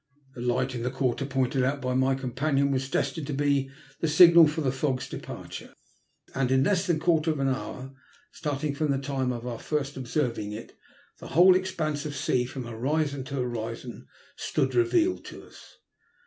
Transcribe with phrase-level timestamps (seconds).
[0.33, 3.69] The light in the quarter pointed out by my com panion was destined to be
[3.99, 5.75] the signal for the fog's departure,
[6.33, 7.93] and in less than a quarter of an hour,
[8.31, 10.75] starting from the time of our first observing it,
[11.19, 15.77] the whole expanse of sea, from horizon to horizon, stood revealed to us.